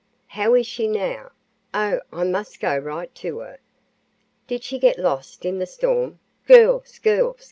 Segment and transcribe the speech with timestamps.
[0.29, 1.29] "How is she now?
[1.75, 1.99] Oh!
[2.11, 3.59] I must go right to her!
[4.47, 6.17] Did she get lost in the storm?
[6.47, 7.37] Girls, girls!